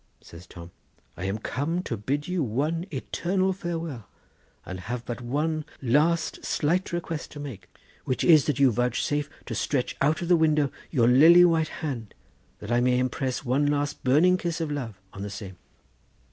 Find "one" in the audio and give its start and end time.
2.41-2.87, 5.21-5.63, 13.45-13.67